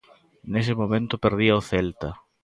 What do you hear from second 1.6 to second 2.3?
Celta.